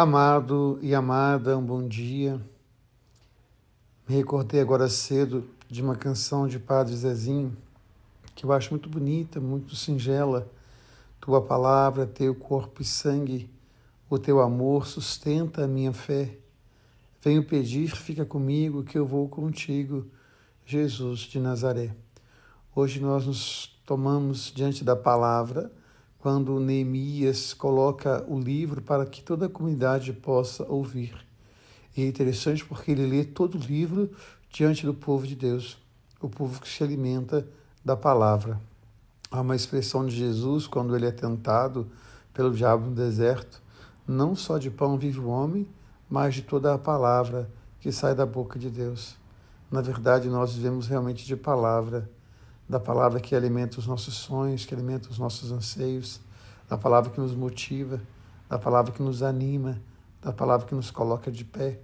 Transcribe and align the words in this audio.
Amado 0.00 0.78
e 0.80 0.94
amada, 0.94 1.58
um 1.58 1.66
bom 1.66 1.84
dia. 1.84 2.40
Me 4.08 4.14
recordei 4.14 4.60
agora 4.60 4.88
cedo 4.88 5.50
de 5.68 5.82
uma 5.82 5.96
canção 5.96 6.46
de 6.46 6.56
Padre 6.56 6.94
Zezinho 6.94 7.56
que 8.32 8.46
eu 8.46 8.52
acho 8.52 8.70
muito 8.70 8.88
bonita, 8.88 9.40
muito 9.40 9.74
singela. 9.74 10.48
Tua 11.20 11.42
palavra, 11.42 12.06
teu 12.06 12.32
corpo 12.32 12.80
e 12.80 12.84
sangue, 12.84 13.50
o 14.08 14.20
teu 14.20 14.40
amor 14.40 14.86
sustenta 14.86 15.64
a 15.64 15.66
minha 15.66 15.92
fé. 15.92 16.38
Venho 17.20 17.42
pedir, 17.42 17.90
fica 17.96 18.24
comigo, 18.24 18.84
que 18.84 18.96
eu 18.96 19.04
vou 19.04 19.28
contigo, 19.28 20.06
Jesus 20.64 21.22
de 21.22 21.40
Nazaré. 21.40 21.92
Hoje 22.72 23.00
nós 23.00 23.26
nos 23.26 23.76
tomamos 23.84 24.52
diante 24.54 24.84
da 24.84 24.94
palavra 24.94 25.72
quando 26.18 26.58
Neemias 26.58 27.54
coloca 27.54 28.24
o 28.28 28.38
livro 28.38 28.82
para 28.82 29.06
que 29.06 29.22
toda 29.22 29.46
a 29.46 29.48
comunidade 29.48 30.12
possa 30.12 30.64
ouvir. 30.64 31.14
E 31.96 32.02
é 32.02 32.06
interessante 32.06 32.64
porque 32.64 32.90
ele 32.90 33.06
lê 33.06 33.24
todo 33.24 33.56
o 33.56 33.60
livro 33.60 34.10
diante 34.50 34.84
do 34.84 34.94
povo 34.94 35.26
de 35.26 35.36
Deus, 35.36 35.78
o 36.20 36.28
povo 36.28 36.60
que 36.60 36.68
se 36.68 36.82
alimenta 36.82 37.46
da 37.84 37.96
palavra. 37.96 38.60
Há 39.30 39.40
uma 39.40 39.54
expressão 39.54 40.06
de 40.06 40.16
Jesus 40.16 40.66
quando 40.66 40.96
ele 40.96 41.06
é 41.06 41.12
tentado 41.12 41.86
pelo 42.32 42.54
diabo 42.54 42.86
no 42.86 42.94
deserto: 42.94 43.62
não 44.06 44.34
só 44.34 44.58
de 44.58 44.70
pão 44.70 44.98
vive 44.98 45.20
o 45.20 45.28
homem, 45.28 45.68
mas 46.08 46.34
de 46.34 46.42
toda 46.42 46.74
a 46.74 46.78
palavra 46.78 47.48
que 47.80 47.92
sai 47.92 48.14
da 48.14 48.26
boca 48.26 48.58
de 48.58 48.70
Deus. 48.70 49.16
Na 49.70 49.80
verdade, 49.80 50.28
nós 50.28 50.54
vivemos 50.54 50.86
realmente 50.86 51.26
de 51.26 51.36
palavra 51.36 52.10
da 52.68 52.78
palavra 52.78 53.18
que 53.18 53.34
alimenta 53.34 53.78
os 53.78 53.86
nossos 53.86 54.14
sonhos, 54.14 54.66
que 54.66 54.74
alimenta 54.74 55.08
os 55.08 55.18
nossos 55.18 55.50
anseios, 55.50 56.20
da 56.68 56.76
palavra 56.76 57.10
que 57.10 57.20
nos 57.20 57.34
motiva, 57.34 58.00
da 58.48 58.58
palavra 58.58 58.92
que 58.92 59.02
nos 59.02 59.22
anima, 59.22 59.80
da 60.20 60.32
palavra 60.32 60.66
que 60.66 60.74
nos 60.74 60.90
coloca 60.90 61.30
de 61.32 61.44
pé. 61.44 61.80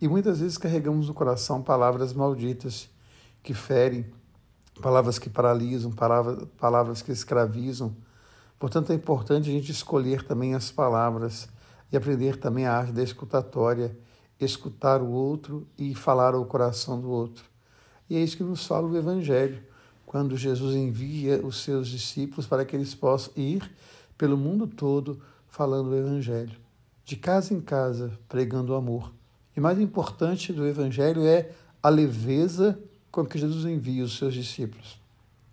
E 0.00 0.08
muitas 0.08 0.40
vezes 0.40 0.58
carregamos 0.58 1.06
no 1.06 1.14
coração 1.14 1.62
palavras 1.62 2.12
malditas 2.12 2.90
que 3.42 3.54
ferem, 3.54 4.04
palavras 4.82 5.18
que 5.20 5.30
paralisam, 5.30 5.92
palavras, 5.92 6.48
palavras 6.58 7.00
que 7.00 7.12
escravizam. 7.12 7.94
Portanto, 8.58 8.90
é 8.90 8.94
importante 8.96 9.48
a 9.48 9.52
gente 9.52 9.70
escolher 9.70 10.24
também 10.24 10.54
as 10.54 10.70
palavras 10.70 11.48
e 11.92 11.96
aprender 11.96 12.38
também 12.38 12.66
a 12.66 12.76
arte 12.76 12.92
da 12.92 13.02
escutatória, 13.02 13.96
escutar 14.40 15.00
o 15.00 15.10
outro 15.10 15.68
e 15.78 15.94
falar 15.94 16.34
ao 16.34 16.44
coração 16.44 17.00
do 17.00 17.08
outro. 17.08 17.44
E 18.10 18.16
é 18.16 18.20
isso 18.20 18.36
que 18.36 18.42
nos 18.42 18.66
fala 18.66 18.88
o 18.88 18.96
Evangelho 18.96 19.62
quando 20.14 20.36
Jesus 20.36 20.76
envia 20.76 21.44
os 21.44 21.64
seus 21.64 21.88
discípulos 21.88 22.46
para 22.46 22.64
que 22.64 22.76
eles 22.76 22.94
possam 22.94 23.32
ir 23.34 23.68
pelo 24.16 24.36
mundo 24.36 24.64
todo 24.64 25.20
falando 25.48 25.88
o 25.88 25.96
Evangelho, 25.96 26.56
de 27.04 27.16
casa 27.16 27.52
em 27.52 27.60
casa, 27.60 28.16
pregando 28.28 28.72
o 28.72 28.76
amor. 28.76 29.12
E 29.56 29.60
mais 29.60 29.76
importante 29.80 30.52
do 30.52 30.64
Evangelho 30.68 31.26
é 31.26 31.50
a 31.82 31.88
leveza 31.88 32.78
com 33.10 33.26
que 33.26 33.36
Jesus 33.36 33.64
envia 33.64 34.04
os 34.04 34.16
seus 34.16 34.34
discípulos. 34.34 35.00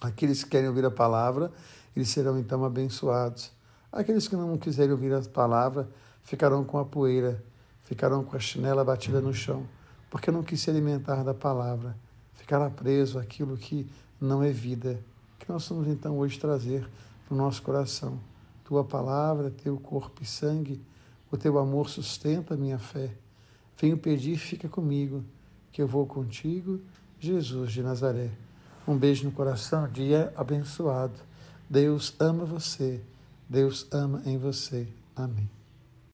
Aqueles 0.00 0.44
que 0.44 0.50
querem 0.50 0.68
ouvir 0.68 0.84
a 0.84 0.90
palavra, 0.92 1.50
eles 1.96 2.08
serão 2.10 2.38
então 2.38 2.64
abençoados. 2.64 3.50
Aqueles 3.90 4.28
que 4.28 4.36
não 4.36 4.56
quiserem 4.56 4.92
ouvir 4.92 5.12
a 5.14 5.20
palavra, 5.22 5.88
ficarão 6.22 6.62
com 6.62 6.78
a 6.78 6.84
poeira, 6.84 7.42
ficarão 7.82 8.22
com 8.22 8.36
a 8.36 8.38
chinela 8.38 8.84
batida 8.84 9.20
no 9.20 9.34
chão, 9.34 9.66
porque 10.08 10.30
não 10.30 10.44
quis 10.44 10.60
se 10.60 10.70
alimentar 10.70 11.24
da 11.24 11.34
palavra, 11.34 11.96
ficará 12.44 12.68
preso 12.68 13.18
àquilo 13.18 13.56
que 13.56 13.86
não 14.20 14.42
é 14.42 14.50
vida. 14.50 15.00
Que 15.38 15.50
nós 15.50 15.66
vamos 15.66 15.88
então 15.88 16.18
hoje 16.18 16.38
trazer 16.38 16.86
para 17.26 17.34
o 17.34 17.38
nosso 17.38 17.62
coração. 17.62 18.20
Tua 18.64 18.84
palavra, 18.84 19.50
teu 19.50 19.78
corpo 19.78 20.22
e 20.22 20.26
sangue, 20.26 20.80
o 21.30 21.38
teu 21.38 21.58
amor 21.58 21.88
sustenta 21.88 22.52
a 22.52 22.56
minha 22.56 22.78
fé. 22.78 23.10
Venho 23.80 23.96
pedir, 23.96 24.36
fica 24.36 24.68
comigo, 24.68 25.24
que 25.72 25.80
eu 25.80 25.88
vou 25.88 26.06
contigo, 26.06 26.80
Jesus 27.18 27.72
de 27.72 27.82
Nazaré. 27.82 28.30
Um 28.86 28.96
beijo 28.96 29.24
no 29.24 29.32
coração, 29.32 29.88
dia 29.88 30.30
abençoado. 30.36 31.18
Deus 31.68 32.14
ama 32.20 32.44
você, 32.44 33.00
Deus 33.48 33.86
ama 33.90 34.22
em 34.26 34.36
você. 34.36 34.86
Amém. 35.16 35.63